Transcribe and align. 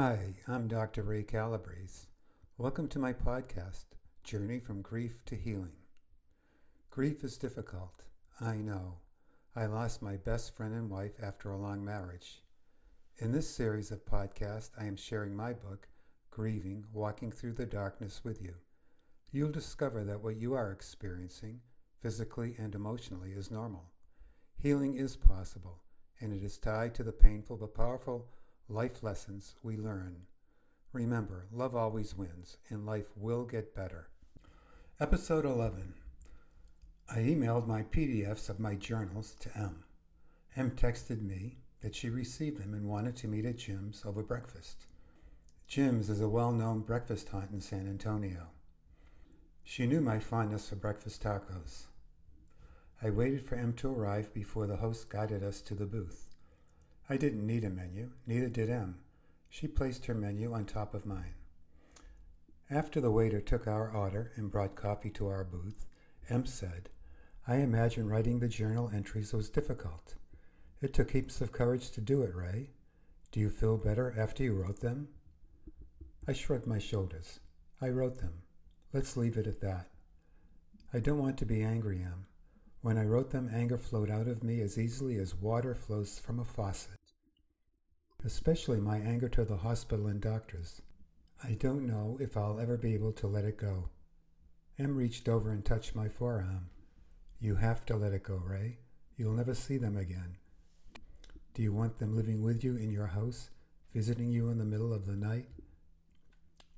Hi, 0.00 0.36
I'm 0.46 0.68
Dr. 0.68 1.02
Ray 1.02 1.24
Calabrese. 1.24 2.06
Welcome 2.56 2.86
to 2.86 3.00
my 3.00 3.12
podcast, 3.12 3.86
Journey 4.22 4.60
from 4.60 4.80
Grief 4.80 5.24
to 5.24 5.34
Healing. 5.34 5.74
Grief 6.88 7.24
is 7.24 7.36
difficult. 7.36 8.04
I 8.40 8.58
know. 8.58 8.98
I 9.56 9.66
lost 9.66 10.00
my 10.00 10.14
best 10.14 10.56
friend 10.56 10.72
and 10.72 10.88
wife 10.88 11.14
after 11.20 11.50
a 11.50 11.58
long 11.58 11.84
marriage. 11.84 12.44
In 13.16 13.32
this 13.32 13.50
series 13.50 13.90
of 13.90 14.06
podcasts, 14.06 14.70
I 14.80 14.84
am 14.84 14.94
sharing 14.94 15.34
my 15.34 15.52
book, 15.52 15.88
Grieving 16.30 16.84
Walking 16.92 17.32
Through 17.32 17.54
the 17.54 17.66
Darkness, 17.66 18.20
with 18.22 18.40
you. 18.40 18.54
You'll 19.32 19.50
discover 19.50 20.04
that 20.04 20.22
what 20.22 20.36
you 20.36 20.54
are 20.54 20.70
experiencing, 20.70 21.58
physically 22.00 22.54
and 22.56 22.72
emotionally, 22.72 23.32
is 23.32 23.50
normal. 23.50 23.90
Healing 24.58 24.94
is 24.94 25.16
possible, 25.16 25.80
and 26.20 26.32
it 26.32 26.44
is 26.44 26.56
tied 26.56 26.94
to 26.94 27.02
the 27.02 27.10
painful 27.10 27.56
but 27.56 27.74
powerful 27.74 28.28
life 28.70 29.02
lessons 29.02 29.54
we 29.62 29.78
learn. 29.78 30.14
Remember, 30.92 31.46
love 31.50 31.74
always 31.74 32.14
wins, 32.14 32.58
and 32.68 32.84
life 32.84 33.08
will 33.16 33.44
get 33.44 33.74
better. 33.74 34.08
Episode 35.00 35.46
11 35.46 35.94
I 37.08 37.18
emailed 37.20 37.66
my 37.66 37.82
PDFs 37.84 38.50
of 38.50 38.60
my 38.60 38.74
journals 38.74 39.34
to 39.40 39.56
M. 39.56 39.84
M 40.54 40.72
texted 40.72 41.22
me 41.22 41.56
that 41.80 41.94
she 41.94 42.10
received 42.10 42.60
them 42.60 42.74
and 42.74 42.86
wanted 42.86 43.16
to 43.16 43.28
meet 43.28 43.46
at 43.46 43.56
Jim's 43.56 44.02
over 44.04 44.22
breakfast. 44.22 44.84
Jim's 45.66 46.10
is 46.10 46.20
a 46.20 46.28
well 46.28 46.52
known 46.52 46.80
breakfast 46.80 47.30
haunt 47.30 47.50
in 47.50 47.62
San 47.62 47.88
Antonio. 47.88 48.48
She 49.64 49.86
knew 49.86 50.02
my 50.02 50.18
fondness 50.18 50.68
for 50.68 50.76
breakfast 50.76 51.22
tacos. 51.22 51.84
I 53.02 53.08
waited 53.08 53.46
for 53.46 53.54
M 53.54 53.72
to 53.74 53.90
arrive 53.90 54.34
before 54.34 54.66
the 54.66 54.76
host 54.76 55.08
guided 55.08 55.42
us 55.42 55.62
to 55.62 55.74
the 55.74 55.86
booth. 55.86 56.27
I 57.10 57.16
didn't 57.16 57.46
need 57.46 57.64
a 57.64 57.70
menu, 57.70 58.10
neither 58.26 58.50
did 58.50 58.68
M. 58.68 58.98
She 59.48 59.66
placed 59.66 60.04
her 60.04 60.14
menu 60.14 60.52
on 60.52 60.66
top 60.66 60.92
of 60.92 61.06
mine. 61.06 61.32
After 62.68 63.00
the 63.00 63.10
waiter 63.10 63.40
took 63.40 63.66
our 63.66 63.90
order 63.90 64.30
and 64.36 64.50
brought 64.50 64.76
coffee 64.76 65.08
to 65.12 65.26
our 65.28 65.42
booth, 65.42 65.86
M 66.28 66.44
said, 66.44 66.90
I 67.46 67.56
imagine 67.56 68.10
writing 68.10 68.40
the 68.40 68.48
journal 68.48 68.90
entries 68.92 69.32
was 69.32 69.48
difficult. 69.48 70.16
It 70.82 70.92
took 70.92 71.12
heaps 71.12 71.40
of 71.40 71.50
courage 71.50 71.92
to 71.92 72.02
do 72.02 72.20
it, 72.24 72.34
Ray. 72.34 72.72
Do 73.32 73.40
you 73.40 73.48
feel 73.48 73.78
better 73.78 74.14
after 74.18 74.42
you 74.42 74.52
wrote 74.52 74.80
them? 74.80 75.08
I 76.26 76.34
shrugged 76.34 76.66
my 76.66 76.78
shoulders. 76.78 77.40
I 77.80 77.88
wrote 77.88 78.18
them. 78.18 78.42
Let's 78.92 79.16
leave 79.16 79.38
it 79.38 79.46
at 79.46 79.62
that. 79.62 79.88
I 80.92 80.98
don't 80.98 81.18
want 81.18 81.38
to 81.38 81.46
be 81.46 81.62
angry, 81.62 82.02
M. 82.02 82.26
When 82.82 82.98
I 82.98 83.04
wrote 83.04 83.30
them, 83.30 83.48
anger 83.50 83.78
flowed 83.78 84.10
out 84.10 84.28
of 84.28 84.44
me 84.44 84.60
as 84.60 84.76
easily 84.76 85.16
as 85.16 85.34
water 85.34 85.74
flows 85.74 86.18
from 86.18 86.38
a 86.38 86.44
faucet 86.44 86.97
especially 88.24 88.80
my 88.80 88.98
anger 88.98 89.28
to 89.28 89.44
the 89.44 89.58
hospital 89.58 90.06
and 90.06 90.20
doctors. 90.20 90.82
I 91.42 91.52
don't 91.52 91.86
know 91.86 92.18
if 92.20 92.36
I'll 92.36 92.58
ever 92.58 92.76
be 92.76 92.94
able 92.94 93.12
to 93.12 93.26
let 93.26 93.44
it 93.44 93.58
go. 93.58 93.90
M 94.78 94.96
reached 94.96 95.28
over 95.28 95.50
and 95.50 95.64
touched 95.64 95.94
my 95.94 96.08
forearm. 96.08 96.70
You 97.40 97.54
have 97.56 97.86
to 97.86 97.96
let 97.96 98.12
it 98.12 98.24
go, 98.24 98.36
Ray. 98.36 98.78
You'll 99.16 99.32
never 99.32 99.54
see 99.54 99.76
them 99.76 99.96
again. 99.96 100.36
Do 101.54 101.62
you 101.62 101.72
want 101.72 101.98
them 101.98 102.16
living 102.16 102.42
with 102.42 102.64
you 102.64 102.76
in 102.76 102.90
your 102.90 103.06
house, 103.06 103.50
visiting 103.94 104.30
you 104.30 104.48
in 104.48 104.58
the 104.58 104.64
middle 104.64 104.92
of 104.92 105.06
the 105.06 105.16
night? 105.16 105.48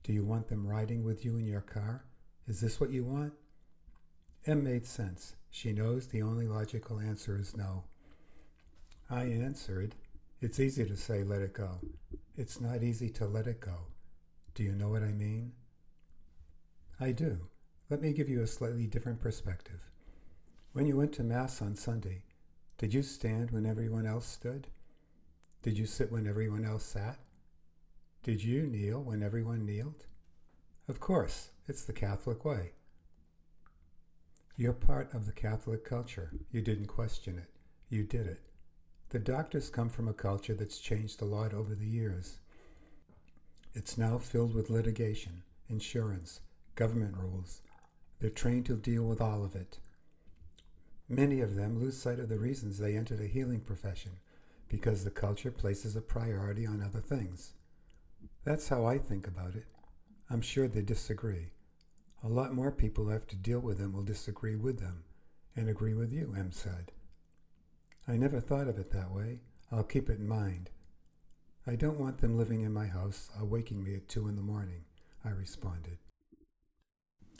Do 0.02 0.12
you 0.12 0.24
want 0.24 0.48
them 0.48 0.66
riding 0.66 1.04
with 1.04 1.24
you 1.24 1.36
in 1.36 1.46
your 1.46 1.60
car? 1.60 2.04
Is 2.46 2.60
this 2.60 2.80
what 2.80 2.90
you 2.90 3.04
want? 3.04 3.32
M 4.46 4.64
made 4.64 4.86
sense. 4.86 5.36
She 5.50 5.72
knows 5.72 6.06
the 6.06 6.22
only 6.22 6.46
logical 6.46 6.98
answer 6.98 7.38
is 7.38 7.56
no. 7.56 7.84
I 9.10 9.24
answered, 9.24 9.94
it's 10.40 10.60
easy 10.60 10.84
to 10.84 10.96
say, 10.96 11.22
let 11.22 11.42
it 11.42 11.52
go. 11.52 11.80
It's 12.36 12.60
not 12.60 12.82
easy 12.82 13.10
to 13.10 13.26
let 13.26 13.46
it 13.46 13.60
go. 13.60 13.86
Do 14.54 14.62
you 14.62 14.72
know 14.72 14.88
what 14.88 15.02
I 15.02 15.12
mean? 15.12 15.52
I 16.98 17.12
do. 17.12 17.38
Let 17.90 18.00
me 18.00 18.12
give 18.12 18.28
you 18.28 18.42
a 18.42 18.46
slightly 18.46 18.86
different 18.86 19.20
perspective. 19.20 19.90
When 20.72 20.86
you 20.86 20.96
went 20.96 21.12
to 21.14 21.22
Mass 21.22 21.60
on 21.60 21.74
Sunday, 21.76 22.22
did 22.78 22.94
you 22.94 23.02
stand 23.02 23.50
when 23.50 23.66
everyone 23.66 24.06
else 24.06 24.26
stood? 24.26 24.68
Did 25.62 25.76
you 25.76 25.84
sit 25.86 26.10
when 26.10 26.26
everyone 26.26 26.64
else 26.64 26.84
sat? 26.84 27.18
Did 28.22 28.42
you 28.42 28.66
kneel 28.66 29.02
when 29.02 29.22
everyone 29.22 29.66
kneeled? 29.66 30.06
Of 30.88 31.00
course, 31.00 31.50
it's 31.68 31.84
the 31.84 31.92
Catholic 31.92 32.44
way. 32.44 32.72
You're 34.56 34.72
part 34.72 35.12
of 35.14 35.26
the 35.26 35.32
Catholic 35.32 35.84
culture. 35.84 36.32
You 36.50 36.62
didn't 36.62 36.86
question 36.86 37.38
it. 37.38 37.50
You 37.88 38.04
did 38.04 38.26
it. 38.26 38.40
The 39.10 39.18
doctors 39.18 39.70
come 39.70 39.88
from 39.88 40.06
a 40.06 40.12
culture 40.12 40.54
that's 40.54 40.78
changed 40.78 41.20
a 41.20 41.24
lot 41.24 41.52
over 41.52 41.74
the 41.74 41.86
years. 41.86 42.38
It's 43.74 43.98
now 43.98 44.18
filled 44.18 44.54
with 44.54 44.70
litigation, 44.70 45.42
insurance, 45.68 46.40
government 46.76 47.16
rules. 47.16 47.60
They're 48.20 48.30
trained 48.30 48.66
to 48.66 48.76
deal 48.76 49.02
with 49.02 49.20
all 49.20 49.44
of 49.44 49.56
it. 49.56 49.80
Many 51.08 51.40
of 51.40 51.56
them 51.56 51.80
lose 51.80 51.98
sight 51.98 52.20
of 52.20 52.28
the 52.28 52.38
reasons 52.38 52.78
they 52.78 52.96
entered 52.96 53.20
a 53.20 53.26
healing 53.26 53.58
profession 53.58 54.12
because 54.68 55.02
the 55.02 55.10
culture 55.10 55.50
places 55.50 55.96
a 55.96 56.00
priority 56.00 56.64
on 56.64 56.80
other 56.80 57.00
things. 57.00 57.54
That's 58.44 58.68
how 58.68 58.86
I 58.86 58.98
think 58.98 59.26
about 59.26 59.56
it. 59.56 59.66
I'm 60.30 60.40
sure 60.40 60.68
they 60.68 60.82
disagree. 60.82 61.50
A 62.22 62.28
lot 62.28 62.54
more 62.54 62.70
people 62.70 63.04
who 63.04 63.10
have 63.10 63.26
to 63.26 63.36
deal 63.36 63.58
with 63.58 63.78
them 63.78 63.92
will 63.92 64.04
disagree 64.04 64.54
with 64.54 64.78
them 64.78 65.02
and 65.56 65.68
agree 65.68 65.94
with 65.94 66.12
you, 66.12 66.32
M 66.38 66.52
said. 66.52 66.92
I 68.10 68.16
never 68.16 68.40
thought 68.40 68.66
of 68.66 68.76
it 68.76 68.90
that 68.90 69.12
way. 69.12 69.38
I'll 69.70 69.84
keep 69.84 70.10
it 70.10 70.18
in 70.18 70.26
mind. 70.26 70.68
I 71.64 71.76
don't 71.76 72.00
want 72.00 72.18
them 72.18 72.36
living 72.36 72.62
in 72.62 72.72
my 72.72 72.88
house 72.88 73.30
uh, 73.38 73.44
awaking 73.44 73.84
me 73.84 73.94
at 73.94 74.08
two 74.08 74.26
in 74.26 74.34
the 74.34 74.42
morning, 74.42 74.82
I 75.24 75.28
responded. 75.28 75.98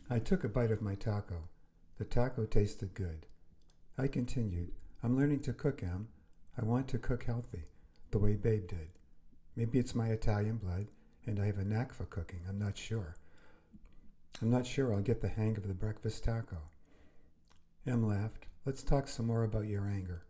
I 0.09 0.21
took 0.21 0.45
a 0.45 0.49
bite 0.49 0.71
of 0.71 0.81
my 0.81 0.95
taco. 0.95 1.49
The 1.99 2.05
taco 2.05 2.47
tasted 2.47 2.95
good. 2.95 3.27
I 3.99 4.07
continued, 4.07 4.71
I'm 5.03 5.17
learning 5.17 5.41
to 5.41 5.53
cook, 5.53 5.83
M. 5.83 6.07
I 6.57 6.65
want 6.65 6.87
to 6.91 6.99
cook 6.99 7.25
healthy, 7.25 7.65
the 8.13 8.21
way 8.21 8.37
Babe 8.37 8.69
did. 8.69 8.91
Maybe 9.57 9.81
it's 9.81 9.97
my 9.97 10.11
Italian 10.11 10.59
blood, 10.59 10.87
and 11.27 11.41
I 11.41 11.47
have 11.47 11.59
a 11.59 11.65
knack 11.65 11.93
for 11.93 12.05
cooking. 12.05 12.43
I'm 12.49 12.61
not 12.61 12.79
sure. 12.79 13.17
I'm 14.41 14.51
not 14.51 14.67
sure 14.67 14.95
I'll 14.95 15.01
get 15.01 15.21
the 15.21 15.27
hang 15.27 15.57
of 15.57 15.67
the 15.67 15.75
breakfast 15.75 16.23
taco. 16.23 16.59
M 17.89 18.07
laughed. 18.07 18.47
Let's 18.65 18.85
talk 18.85 19.09
some 19.09 19.27
more 19.27 19.43
about 19.43 19.67
your 19.67 19.89
anger. 19.89 20.23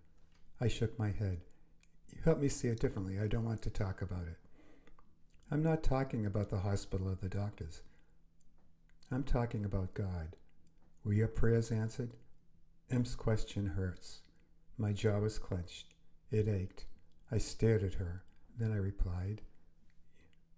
I 0.62 0.68
shook 0.68 0.98
my 0.98 1.10
head. 1.10 1.38
You 2.12 2.20
help 2.22 2.38
me 2.38 2.48
see 2.48 2.68
it 2.68 2.80
differently. 2.80 3.18
I 3.18 3.28
don't 3.28 3.46
want 3.46 3.62
to 3.62 3.70
talk 3.70 4.02
about 4.02 4.26
it. 4.26 4.36
I'm 5.50 5.62
not 5.62 5.82
talking 5.82 6.26
about 6.26 6.50
the 6.50 6.58
hospital 6.58 7.08
or 7.08 7.14
the 7.14 7.30
doctors. 7.30 7.82
I'm 9.10 9.24
talking 9.24 9.64
about 9.64 9.94
God. 9.94 10.36
Were 11.02 11.14
your 11.14 11.28
prayers 11.28 11.72
answered? 11.72 12.10
M's 12.90 13.14
question 13.14 13.66
hurts. 13.66 14.20
My 14.76 14.92
jaw 14.92 15.18
was 15.18 15.38
clenched. 15.38 15.94
It 16.30 16.46
ached. 16.46 16.84
I 17.32 17.38
stared 17.38 17.82
at 17.82 17.94
her. 17.94 18.22
Then 18.58 18.70
I 18.70 18.76
replied, 18.76 19.40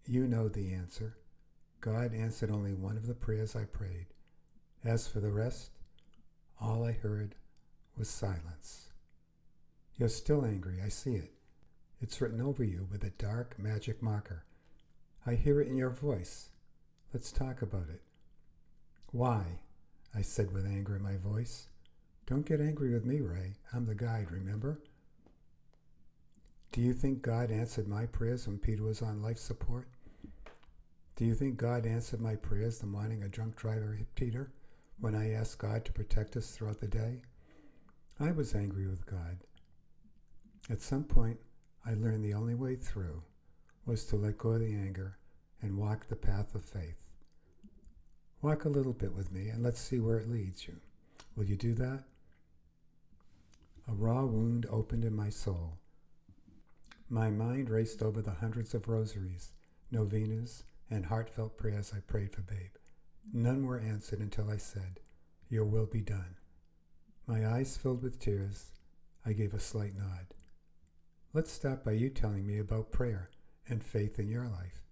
You 0.05 0.27
know 0.27 0.49
the 0.49 0.73
answer. 0.73 1.17
God 1.81 2.13
answered 2.13 2.51
only 2.51 2.75
one 2.75 2.97
of 2.97 3.07
the 3.07 3.15
prayers 3.15 3.55
I 3.55 3.65
prayed. 3.65 4.07
As 4.85 5.07
for 5.07 5.21
the 5.21 5.31
rest, 5.31 5.71
all 6.61 6.85
I 6.85 6.93
heard 6.93 7.37
was 7.97 8.09
silence. 8.09 8.92
You're 10.03 10.09
still 10.09 10.45
angry, 10.45 10.81
I 10.85 10.89
see 10.89 11.15
it. 11.15 11.31
It's 12.01 12.21
written 12.21 12.41
over 12.41 12.65
you 12.65 12.89
with 12.91 13.05
a 13.05 13.11
dark 13.11 13.57
magic 13.57 14.03
marker. 14.03 14.43
I 15.25 15.37
hear 15.37 15.61
it 15.61 15.69
in 15.69 15.77
your 15.77 15.91
voice. 15.91 16.49
Let's 17.15 17.31
talk 17.31 17.63
about 17.63 17.89
it. 17.89 18.03
Why? 19.13 19.61
I 20.13 20.23
said 20.23 20.53
with 20.53 20.67
anger 20.67 20.97
in 20.97 21.05
my 21.05 21.19
voice. 21.19 21.69
Don't 22.27 22.45
get 22.45 22.61
angry 22.61 22.93
with 22.93 23.05
me, 23.05 23.21
Ray. 23.21 23.55
I'm 23.73 23.87
the 23.87 23.95
guide, 23.95 24.33
remember? 24.33 24.81
Do 26.73 26.81
you 26.81 26.95
think 26.95 27.23
God 27.23 27.53
answered 27.53 27.87
my 27.87 28.07
prayers 28.07 28.49
when 28.49 28.59
Peter 28.59 28.83
was 28.83 29.03
on 29.03 29.23
life 29.23 29.39
support? 29.39 29.87
Do 31.15 31.25
you 31.25 31.37
think 31.37 31.57
God 31.57 31.87
answered 31.87 32.21
my 32.21 32.35
prayers 32.35 32.81
the 32.81 32.87
morning 32.87 33.23
a 33.23 33.29
drunk 33.29 33.55
driver 33.55 33.93
hit 33.93 34.13
Peter 34.17 34.51
when 34.99 35.15
I 35.15 35.35
asked 35.35 35.59
God 35.59 35.85
to 35.85 35.93
protect 35.93 36.37
us 36.37 36.51
throughout 36.51 36.81
the 36.81 36.89
day? 36.89 37.23
I 38.19 38.33
was 38.33 38.57
angry 38.57 38.89
with 38.89 39.07
God. 39.07 39.39
At 40.71 40.81
some 40.81 41.05
point, 41.05 41.39
I 41.85 41.95
learned 41.95 42.25
the 42.25 42.35
only 42.35 42.55
way 42.55 42.77
through 42.77 43.23
was 43.85 44.05
to 44.07 44.17
let 44.17 44.39
go 44.39 44.51
of 44.51 44.61
the 44.61 44.75
anger 44.75 45.19
and 45.61 45.77
walk 45.77 46.07
the 46.07 46.17
path 46.17 46.55
of 46.55 46.65
faith. 46.65 46.99
Walk 48.41 48.65
a 48.65 48.69
little 48.69 48.93
bit 48.93 49.13
with 49.13 49.33
me 49.33 49.49
and 49.49 49.63
let's 49.63 49.81
see 49.81 49.99
where 49.99 50.19
it 50.19 50.31
leads 50.31 50.67
you. 50.67 50.77
Will 51.37 51.45
you 51.45 51.57
do 51.57 51.75
that? 51.75 52.05
A 53.89 53.93
raw 53.93 54.25
wound 54.25 54.67
opened 54.71 55.05
in 55.05 55.15
my 55.15 55.31
soul. 55.31 55.79
My 57.09 57.31
mind 57.31 57.69
raced 57.69 58.03
over 58.03 58.23
the 58.23 58.31
hundreds 58.31 58.75
of 58.75 58.89
rosaries, 58.89 59.53
novenas, 59.91 60.65
and 60.89 61.07
heartfelt 61.07 61.57
prayers 61.57 61.93
I 61.95 62.01
prayed 62.01 62.33
for 62.33 62.43
Babe. 62.43 62.77
None 63.33 63.67
were 63.67 63.81
answered 63.81 64.21
until 64.21 64.51
I 64.51 64.57
said, 64.57 65.01
Your 65.49 65.65
will 65.65 65.87
be 65.87 66.01
done. 66.01 66.37
My 67.27 67.47
eyes 67.47 67.77
filled 67.77 68.03
with 68.03 68.21
tears, 68.21 68.71
I 69.27 69.33
gave 69.33 69.55
a 69.55 69.61
slight 69.61 69.97
nod. 69.97 70.35
Let's 71.35 71.51
start 71.51 71.83
by 71.83 71.93
you 71.93 72.11
telling 72.11 72.47
me 72.47 72.59
about 72.59 72.93
prayer 72.93 73.31
and 73.67 73.83
faith 73.83 74.19
in 74.19 74.29
your 74.29 74.45
life. 74.45 74.83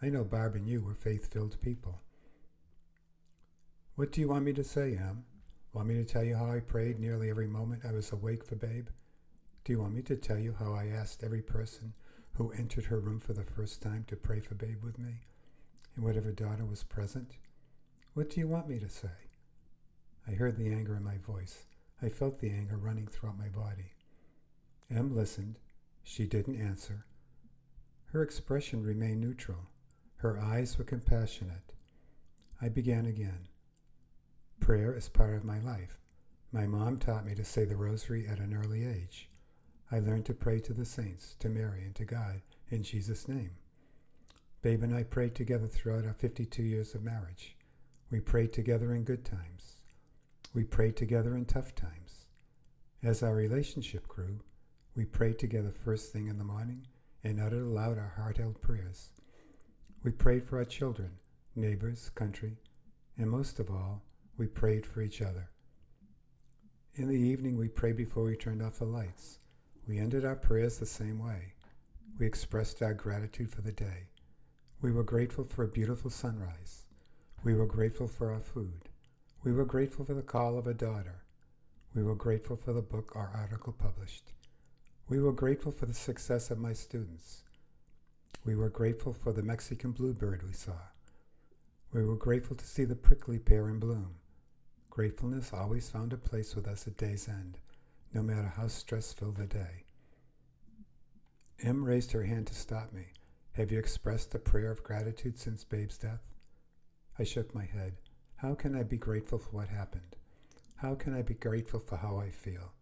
I 0.00 0.10
know 0.10 0.22
Barb 0.22 0.54
and 0.54 0.68
you 0.68 0.80
were 0.80 0.94
faith 0.94 1.32
filled 1.32 1.60
people. 1.60 2.00
What 3.96 4.12
do 4.12 4.20
you 4.20 4.28
want 4.28 4.44
me 4.44 4.52
to 4.52 4.62
say, 4.62 4.92
M? 4.92 5.24
Want 5.72 5.88
me 5.88 5.96
to 5.96 6.04
tell 6.04 6.22
you 6.22 6.36
how 6.36 6.52
I 6.52 6.60
prayed 6.60 7.00
nearly 7.00 7.30
every 7.30 7.48
moment 7.48 7.82
I 7.84 7.90
was 7.90 8.12
awake 8.12 8.44
for 8.44 8.54
Babe? 8.54 8.86
Do 9.64 9.72
you 9.72 9.80
want 9.80 9.92
me 9.92 10.02
to 10.02 10.14
tell 10.14 10.38
you 10.38 10.54
how 10.56 10.72
I 10.72 10.86
asked 10.86 11.24
every 11.24 11.42
person 11.42 11.92
who 12.34 12.52
entered 12.52 12.84
her 12.84 13.00
room 13.00 13.18
for 13.18 13.32
the 13.32 13.42
first 13.42 13.82
time 13.82 14.04
to 14.06 14.14
pray 14.14 14.38
for 14.38 14.54
Babe 14.54 14.84
with 14.84 15.00
me, 15.00 15.22
and 15.96 16.04
whatever 16.04 16.30
daughter 16.30 16.64
was 16.64 16.84
present? 16.84 17.38
What 18.14 18.30
do 18.30 18.38
you 18.38 18.46
want 18.46 18.68
me 18.68 18.78
to 18.78 18.88
say? 18.88 19.08
I 20.28 20.30
heard 20.30 20.58
the 20.58 20.72
anger 20.72 20.94
in 20.94 21.02
my 21.02 21.18
voice. 21.18 21.64
I 22.00 22.08
felt 22.08 22.38
the 22.38 22.50
anger 22.50 22.76
running 22.76 23.08
throughout 23.08 23.36
my 23.36 23.48
body. 23.48 23.94
M 24.92 25.16
listened. 25.16 25.58
She 26.02 26.26
didn't 26.26 26.60
answer. 26.60 27.04
Her 28.06 28.22
expression 28.22 28.82
remained 28.82 29.20
neutral. 29.20 29.68
Her 30.16 30.40
eyes 30.40 30.78
were 30.78 30.84
compassionate. 30.84 31.74
I 32.60 32.68
began 32.68 33.06
again. 33.06 33.48
Prayer 34.60 34.94
is 34.94 35.08
part 35.08 35.34
of 35.34 35.44
my 35.44 35.60
life. 35.60 35.98
My 36.50 36.66
mom 36.66 36.98
taught 36.98 37.26
me 37.26 37.34
to 37.34 37.44
say 37.44 37.64
the 37.64 37.76
rosary 37.76 38.26
at 38.26 38.38
an 38.40 38.54
early 38.54 38.84
age. 38.84 39.28
I 39.92 40.00
learned 40.00 40.26
to 40.26 40.34
pray 40.34 40.60
to 40.60 40.72
the 40.72 40.84
saints, 40.84 41.36
to 41.40 41.48
Mary, 41.48 41.82
and 41.84 41.94
to 41.96 42.04
God 42.04 42.40
in 42.70 42.82
Jesus' 42.82 43.28
name. 43.28 43.52
Babe 44.60 44.82
and 44.82 44.94
I 44.94 45.04
prayed 45.04 45.34
together 45.34 45.68
throughout 45.68 46.04
our 46.04 46.14
52 46.14 46.62
years 46.62 46.94
of 46.94 47.02
marriage. 47.02 47.56
We 48.10 48.20
prayed 48.20 48.52
together 48.52 48.94
in 48.94 49.04
good 49.04 49.24
times. 49.24 49.76
We 50.54 50.64
prayed 50.64 50.96
together 50.96 51.36
in 51.36 51.44
tough 51.44 51.74
times. 51.74 52.26
As 53.02 53.22
our 53.22 53.34
relationship 53.34 54.08
grew, 54.08 54.40
we 54.98 55.04
prayed 55.04 55.38
together 55.38 55.70
first 55.70 56.12
thing 56.12 56.26
in 56.26 56.38
the 56.38 56.44
morning 56.44 56.84
and 57.22 57.40
uttered 57.40 57.62
aloud 57.62 57.96
our 57.96 58.14
heart-held 58.16 58.60
prayers. 58.60 59.10
We 60.02 60.10
prayed 60.10 60.42
for 60.42 60.58
our 60.58 60.64
children, 60.64 61.12
neighbors, 61.54 62.10
country, 62.16 62.56
and 63.16 63.30
most 63.30 63.60
of 63.60 63.70
all, 63.70 64.02
we 64.38 64.48
prayed 64.48 64.84
for 64.84 65.00
each 65.00 65.22
other. 65.22 65.50
In 66.96 67.06
the 67.06 67.14
evening, 67.14 67.56
we 67.56 67.68
prayed 67.68 67.96
before 67.96 68.24
we 68.24 68.34
turned 68.34 68.60
off 68.60 68.80
the 68.80 68.86
lights. 68.86 69.38
We 69.86 69.98
ended 69.98 70.24
our 70.24 70.34
prayers 70.34 70.78
the 70.78 70.86
same 70.86 71.24
way. 71.24 71.52
We 72.18 72.26
expressed 72.26 72.82
our 72.82 72.92
gratitude 72.92 73.52
for 73.52 73.62
the 73.62 73.70
day. 73.70 74.08
We 74.82 74.90
were 74.90 75.04
grateful 75.04 75.44
for 75.44 75.62
a 75.62 75.68
beautiful 75.68 76.10
sunrise. 76.10 76.86
We 77.44 77.54
were 77.54 77.66
grateful 77.66 78.08
for 78.08 78.32
our 78.32 78.40
food. 78.40 78.88
We 79.44 79.52
were 79.52 79.64
grateful 79.64 80.04
for 80.04 80.14
the 80.14 80.22
call 80.22 80.58
of 80.58 80.66
a 80.66 80.74
daughter. 80.74 81.22
We 81.94 82.02
were 82.02 82.16
grateful 82.16 82.56
for 82.56 82.72
the 82.72 82.82
book 82.82 83.14
or 83.14 83.30
article 83.32 83.72
published. 83.72 84.32
We 85.10 85.20
were 85.20 85.32
grateful 85.32 85.72
for 85.72 85.86
the 85.86 85.94
success 85.94 86.50
of 86.50 86.58
my 86.58 86.74
students. 86.74 87.44
We 88.44 88.54
were 88.54 88.68
grateful 88.68 89.14
for 89.14 89.32
the 89.32 89.42
Mexican 89.42 89.92
bluebird 89.92 90.42
we 90.46 90.52
saw. 90.52 90.76
We 91.94 92.04
were 92.04 92.14
grateful 92.14 92.56
to 92.56 92.66
see 92.66 92.84
the 92.84 92.94
prickly 92.94 93.38
pear 93.38 93.70
in 93.70 93.78
bloom. 93.78 94.16
Gratefulness 94.90 95.54
always 95.54 95.88
found 95.88 96.12
a 96.12 96.18
place 96.18 96.54
with 96.54 96.68
us 96.68 96.86
at 96.86 96.98
day's 96.98 97.26
end, 97.26 97.56
no 98.12 98.22
matter 98.22 98.52
how 98.54 98.68
stressful 98.68 99.32
the 99.32 99.46
day. 99.46 99.84
M 101.62 101.82
raised 101.82 102.12
her 102.12 102.24
hand 102.24 102.46
to 102.48 102.54
stop 102.54 102.92
me. 102.92 103.06
Have 103.52 103.72
you 103.72 103.78
expressed 103.78 104.34
a 104.34 104.38
prayer 104.38 104.70
of 104.70 104.82
gratitude 104.82 105.38
since 105.38 105.64
Babe's 105.64 105.96
death? 105.96 106.34
I 107.18 107.24
shook 107.24 107.54
my 107.54 107.64
head. 107.64 107.94
How 108.36 108.54
can 108.54 108.76
I 108.76 108.82
be 108.82 108.98
grateful 108.98 109.38
for 109.38 109.50
what 109.52 109.68
happened? 109.68 110.16
How 110.76 110.94
can 110.94 111.14
I 111.14 111.22
be 111.22 111.32
grateful 111.32 111.80
for 111.80 111.96
how 111.96 112.18
I 112.18 112.28
feel? 112.28 112.74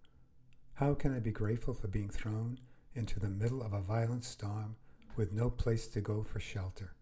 How 0.76 0.93
can 0.93 1.14
I 1.14 1.20
be 1.20 1.31
grateful 1.31 1.73
for 1.73 1.88
being 1.88 2.11
thrown 2.11 2.58
into 2.94 3.19
the 3.19 3.31
middle 3.31 3.62
of 3.62 3.73
a 3.73 3.81
violent 3.81 4.26
storm 4.26 4.76
with 5.17 5.32
no 5.32 5.49
place 5.49 5.88
to 5.88 6.02
go 6.02 6.23
for 6.23 6.38
shelter? 6.38 6.94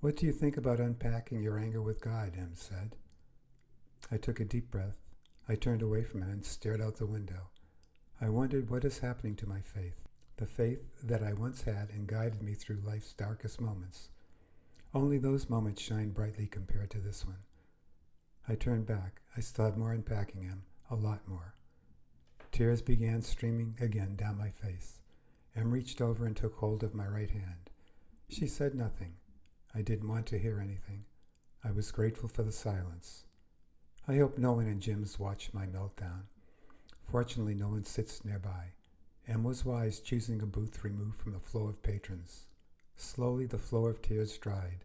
What 0.00 0.16
do 0.16 0.26
you 0.26 0.32
think 0.32 0.56
about 0.56 0.80
unpacking 0.80 1.44
your 1.44 1.60
anger 1.60 1.80
with 1.80 2.00
God? 2.00 2.32
M 2.36 2.50
said. 2.54 2.96
I 4.10 4.16
took 4.16 4.40
a 4.40 4.44
deep 4.44 4.68
breath. 4.68 4.98
I 5.48 5.54
turned 5.54 5.80
away 5.80 6.02
from 6.02 6.22
him 6.22 6.30
and 6.30 6.44
stared 6.44 6.80
out 6.80 6.96
the 6.96 7.06
window. 7.06 7.50
I 8.20 8.30
wondered 8.30 8.68
what 8.68 8.84
is 8.84 8.98
happening 8.98 9.36
to 9.36 9.48
my 9.48 9.60
faith, 9.60 10.08
the 10.36 10.44
faith 10.44 10.82
that 11.04 11.22
I 11.22 11.34
once 11.34 11.62
had 11.62 11.90
and 11.90 12.08
guided 12.08 12.42
me 12.42 12.54
through 12.54 12.82
life's 12.84 13.12
darkest 13.12 13.60
moments. 13.60 14.08
Only 14.92 15.18
those 15.18 15.48
moments 15.48 15.80
shine 15.80 16.10
brightly 16.10 16.48
compared 16.48 16.90
to 16.90 16.98
this 16.98 17.24
one. 17.24 17.44
I 18.48 18.56
turned 18.56 18.86
back. 18.86 19.20
I 19.36 19.40
still 19.40 19.66
had 19.66 19.76
more 19.76 19.92
unpacking 19.92 20.42
him, 20.42 20.64
a 20.90 20.96
lot 20.96 21.28
more. 21.28 21.54
Tears 22.52 22.82
began 22.82 23.22
streaming 23.22 23.76
again 23.80 24.16
down 24.16 24.36
my 24.36 24.50
face. 24.50 25.00
M 25.54 25.70
reached 25.70 26.00
over 26.00 26.26
and 26.26 26.36
took 26.36 26.56
hold 26.56 26.82
of 26.82 26.94
my 26.94 27.06
right 27.06 27.30
hand. 27.30 27.70
She 28.28 28.46
said 28.46 28.74
nothing. 28.74 29.14
I 29.74 29.82
didn't 29.82 30.08
want 30.08 30.26
to 30.26 30.38
hear 30.38 30.60
anything. 30.60 31.04
I 31.64 31.70
was 31.70 31.92
grateful 31.92 32.28
for 32.28 32.42
the 32.42 32.52
silence. 32.52 33.24
I 34.08 34.16
hope 34.16 34.36
no 34.36 34.52
one 34.52 34.66
in 34.66 34.80
Jim's 34.80 35.18
watched 35.18 35.54
my 35.54 35.66
meltdown. 35.66 36.22
Fortunately, 37.10 37.54
no 37.54 37.68
one 37.68 37.84
sits 37.84 38.24
nearby. 38.24 38.72
M 39.28 39.44
was 39.44 39.64
wise, 39.64 40.00
choosing 40.00 40.42
a 40.42 40.46
booth 40.46 40.82
removed 40.82 41.16
from 41.16 41.32
the 41.32 41.38
flow 41.38 41.68
of 41.68 41.82
patrons. 41.82 42.46
Slowly, 42.96 43.46
the 43.46 43.58
flow 43.58 43.86
of 43.86 44.02
tears 44.02 44.36
dried. 44.38 44.84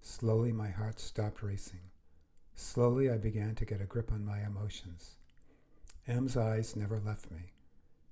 Slowly, 0.00 0.52
my 0.52 0.70
heart 0.70 1.00
stopped 1.00 1.42
racing. 1.42 1.90
Slowly, 2.54 3.10
I 3.10 3.18
began 3.18 3.54
to 3.56 3.64
get 3.64 3.80
a 3.80 3.84
grip 3.84 4.12
on 4.12 4.24
my 4.24 4.42
emotions. 4.42 5.16
M's 6.06 6.36
eyes 6.36 6.76
never 6.76 6.98
left 6.98 7.30
me. 7.30 7.52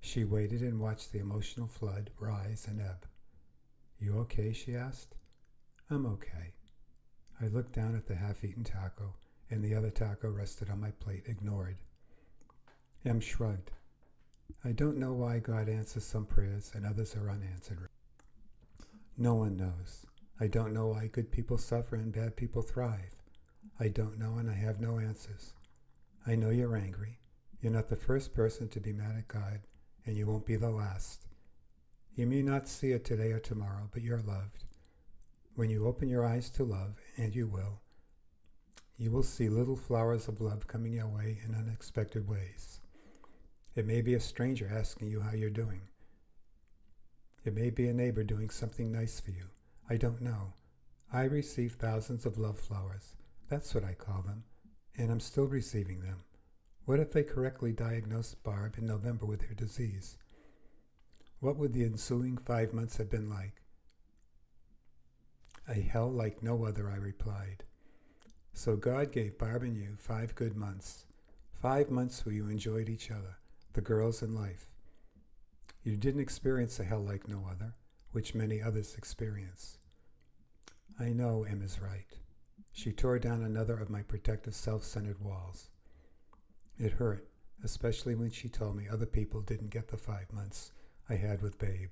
She 0.00 0.24
waited 0.24 0.62
and 0.62 0.78
watched 0.78 1.12
the 1.12 1.18
emotional 1.18 1.66
flood 1.66 2.10
rise 2.18 2.66
and 2.68 2.80
ebb. 2.80 3.06
You 3.98 4.18
okay? 4.20 4.52
she 4.52 4.76
asked. 4.76 5.16
I'm 5.90 6.06
okay. 6.06 6.54
I 7.40 7.46
looked 7.46 7.72
down 7.72 7.96
at 7.96 8.06
the 8.06 8.14
half 8.14 8.44
eaten 8.44 8.64
taco 8.64 9.14
and 9.50 9.62
the 9.62 9.74
other 9.74 9.90
taco 9.90 10.30
rested 10.30 10.70
on 10.70 10.80
my 10.80 10.90
plate, 10.90 11.24
ignored. 11.26 11.76
M 13.04 13.20
shrugged. 13.20 13.70
I 14.64 14.72
don't 14.72 14.98
know 14.98 15.14
why 15.14 15.38
God 15.38 15.68
answers 15.68 16.04
some 16.04 16.26
prayers 16.26 16.72
and 16.74 16.84
others 16.84 17.16
are 17.16 17.30
unanswered. 17.30 17.88
No 19.16 19.34
one 19.34 19.56
knows. 19.56 20.06
I 20.40 20.46
don't 20.46 20.72
know 20.72 20.88
why 20.88 21.08
good 21.08 21.32
people 21.32 21.58
suffer 21.58 21.96
and 21.96 22.12
bad 22.12 22.36
people 22.36 22.62
thrive. 22.62 23.16
I 23.80 23.88
don't 23.88 24.18
know 24.18 24.36
and 24.38 24.50
I 24.50 24.54
have 24.54 24.80
no 24.80 24.98
answers. 24.98 25.54
I 26.26 26.36
know 26.36 26.50
you're 26.50 26.76
angry. 26.76 27.18
You're 27.60 27.72
not 27.72 27.88
the 27.88 27.96
first 27.96 28.34
person 28.34 28.68
to 28.68 28.80
be 28.80 28.92
mad 28.92 29.16
at 29.16 29.28
God, 29.28 29.60
and 30.06 30.16
you 30.16 30.26
won't 30.26 30.46
be 30.46 30.56
the 30.56 30.70
last. 30.70 31.26
You 32.14 32.26
may 32.26 32.42
not 32.42 32.68
see 32.68 32.92
it 32.92 33.04
today 33.04 33.32
or 33.32 33.40
tomorrow, 33.40 33.88
but 33.92 34.02
you're 34.02 34.22
loved. 34.22 34.64
When 35.54 35.68
you 35.68 35.86
open 35.86 36.08
your 36.08 36.24
eyes 36.24 36.50
to 36.50 36.64
love, 36.64 36.96
and 37.16 37.34
you 37.34 37.48
will, 37.48 37.80
you 38.96 39.10
will 39.10 39.22
see 39.22 39.48
little 39.48 39.76
flowers 39.76 40.28
of 40.28 40.40
love 40.40 40.66
coming 40.66 40.92
your 40.92 41.08
way 41.08 41.38
in 41.44 41.54
unexpected 41.54 42.28
ways. 42.28 42.80
It 43.74 43.86
may 43.86 44.02
be 44.02 44.14
a 44.14 44.20
stranger 44.20 44.68
asking 44.72 45.08
you 45.08 45.20
how 45.20 45.32
you're 45.32 45.50
doing. 45.50 45.82
It 47.44 47.54
may 47.54 47.70
be 47.70 47.88
a 47.88 47.94
neighbor 47.94 48.24
doing 48.24 48.50
something 48.50 48.90
nice 48.90 49.20
for 49.20 49.30
you. 49.30 49.46
I 49.88 49.96
don't 49.96 50.20
know. 50.20 50.52
I 51.12 51.22
receive 51.24 51.72
thousands 51.72 52.26
of 52.26 52.38
love 52.38 52.58
flowers. 52.58 53.14
That's 53.48 53.74
what 53.74 53.84
I 53.84 53.94
call 53.94 54.22
them. 54.22 54.44
And 54.96 55.10
I'm 55.10 55.20
still 55.20 55.46
receiving 55.46 56.00
them. 56.00 56.18
What 56.88 57.00
if 57.00 57.12
they 57.12 57.22
correctly 57.22 57.72
diagnosed 57.72 58.42
Barb 58.42 58.78
in 58.78 58.86
November 58.86 59.26
with 59.26 59.42
her 59.42 59.54
disease? 59.54 60.16
What 61.38 61.58
would 61.58 61.74
the 61.74 61.84
ensuing 61.84 62.38
five 62.38 62.72
months 62.72 62.96
have 62.96 63.10
been 63.10 63.28
like? 63.28 63.60
A 65.68 65.74
hell 65.74 66.10
like 66.10 66.42
no 66.42 66.64
other, 66.64 66.88
I 66.90 66.96
replied. 66.96 67.64
So 68.54 68.74
God 68.74 69.12
gave 69.12 69.36
Barb 69.36 69.64
and 69.64 69.76
you 69.76 69.96
five 69.98 70.34
good 70.34 70.56
months, 70.56 71.04
five 71.52 71.90
months 71.90 72.24
where 72.24 72.34
you 72.34 72.46
enjoyed 72.46 72.88
each 72.88 73.10
other, 73.10 73.36
the 73.74 73.82
girls 73.82 74.22
and 74.22 74.34
life. 74.34 74.66
You 75.82 75.94
didn't 75.94 76.22
experience 76.22 76.80
a 76.80 76.84
hell 76.84 77.04
like 77.04 77.28
no 77.28 77.46
other, 77.50 77.74
which 78.12 78.34
many 78.34 78.62
others 78.62 78.94
experience. 78.96 79.76
I 80.98 81.10
know 81.10 81.44
M 81.44 81.60
is 81.60 81.82
right. 81.82 82.16
She 82.72 82.92
tore 82.92 83.18
down 83.18 83.42
another 83.42 83.76
of 83.76 83.90
my 83.90 84.00
protective 84.00 84.54
self-centered 84.54 85.20
walls. 85.20 85.68
It 86.78 86.92
hurt, 86.92 87.26
especially 87.64 88.14
when 88.14 88.30
she 88.30 88.48
told 88.48 88.76
me 88.76 88.86
other 88.88 89.06
people 89.06 89.40
didn't 89.40 89.70
get 89.70 89.88
the 89.88 89.96
five 89.96 90.32
months 90.32 90.70
I 91.08 91.14
had 91.14 91.42
with 91.42 91.58
Babe. 91.58 91.90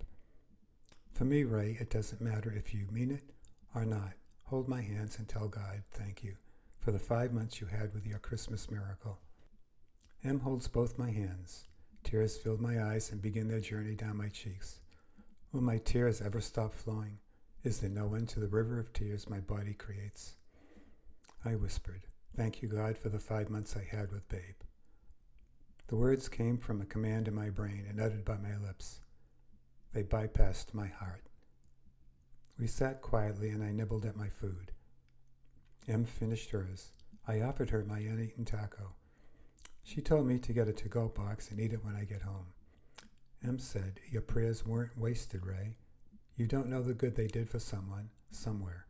For 1.13 1.25
me, 1.25 1.43
Ray, 1.43 1.77
it 1.81 1.91
doesn't 1.91 2.21
matter 2.21 2.53
if 2.53 2.73
you 2.73 2.87
mean 2.93 3.11
it 3.11 3.25
or 3.75 3.85
not. 3.85 4.13
Hold 4.45 4.69
my 4.69 4.83
hands 4.83 5.19
and 5.19 5.29
tell 5.29 5.49
God 5.49 5.83
thank 5.91 6.23
you 6.23 6.37
for 6.79 6.93
the 6.93 7.01
five 7.01 7.33
months 7.33 7.61
you 7.61 7.67
had 7.67 7.93
with 7.93 8.07
your 8.07 8.21
Christmas 8.21 8.71
miracle. 8.71 9.19
M 10.23 10.39
holds 10.39 10.69
both 10.69 10.99
my 10.99 11.11
hands. 11.11 11.67
Tears 12.05 12.37
fill 12.37 12.59
my 12.59 12.81
eyes 12.81 13.11
and 13.11 13.21
begin 13.21 13.49
their 13.49 13.59
journey 13.59 13.97
down 13.97 14.17
my 14.17 14.29
cheeks. 14.29 14.79
Will 15.51 15.63
my 15.63 15.79
tears 15.79 16.23
ever 16.23 16.41
stop 16.41 16.73
flowing? 16.73 17.19
Is 17.65 17.81
there 17.81 17.91
no 17.91 18.15
end 18.15 18.29
to 18.29 18.41
the 18.41 18.47
river 18.47 18.79
of 18.79 18.93
tears 18.93 19.29
my 19.29 19.41
body 19.41 19.75
creates? 19.75 20.37
I 21.45 21.57
whispered, 21.57 22.03
Thank 22.37 22.63
you, 22.63 22.69
God, 22.69 22.97
for 22.97 23.09
the 23.09 23.19
five 23.19 23.51
months 23.51 23.77
I 23.77 23.83
had 23.83 24.13
with 24.13 24.29
Babe. 24.29 24.55
The 25.89 25.97
words 25.97 26.29
came 26.29 26.59
from 26.59 26.81
a 26.81 26.87
command 26.87 27.29
in 27.29 27.35
my 27.35 27.49
brain 27.49 27.87
and 27.89 28.01
uttered 28.01 28.25
by 28.25 28.39
my 28.39 28.57
lips. 28.57 29.01
They 29.93 30.03
bypassed 30.03 30.75
my 30.75 30.89
heart. 30.89 31.29
We 32.59 32.67
sat 32.67 33.03
quietly 33.03 33.51
and 33.51 33.63
I 33.63 33.71
nibbled 33.71 34.05
at 34.05 34.17
my 34.17 34.29
food. 34.29 34.73
M 35.87 36.05
finished 36.05 36.51
hers. 36.51 36.91
I 37.29 37.41
offered 37.41 37.71
her 37.71 37.85
my 37.85 37.99
uneaten 37.99 38.45
taco. 38.45 38.95
She 39.85 40.01
told 40.01 40.27
me 40.27 40.41
to 40.41 40.53
get 40.53 40.67
a 40.67 40.73
to 40.73 40.89
go 40.89 41.07
box 41.09 41.51
and 41.51 41.61
eat 41.61 41.73
it 41.73 41.85
when 41.85 41.95
I 41.95 42.05
get 42.05 42.23
home. 42.23 42.47
M 43.45 43.61
said, 43.61 44.01
Your 44.11 44.23
prayers 44.23 44.67
weren't 44.67 44.99
wasted, 44.99 45.47
Ray. 45.47 45.77
You 46.37 46.47
don't 46.47 46.69
know 46.69 46.83
the 46.83 46.95
good 46.95 47.15
they 47.15 47.29
did 47.29 47.49
for 47.49 47.61
someone, 47.61 48.11
somewhere. 48.33 48.87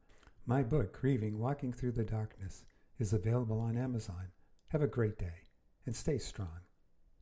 My 0.46 0.62
book, 0.62 1.02
Grieving 1.02 1.40
Walking 1.40 1.74
Through 1.74 1.94
the 1.94 2.06
Darkness, 2.06 2.64
is 3.00 3.14
available 3.14 3.60
on 3.60 3.78
Amazon. 3.78 4.32
Have 4.70 4.82
a 4.82 4.88
great 4.88 5.18
day 5.18 5.48
and 5.86 5.96
stay 5.96 6.18
strong. 6.18 6.60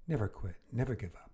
Never 0.08 0.28
quit, 0.28 0.56
never 0.72 0.96
give 0.96 1.16
up. 1.16 1.22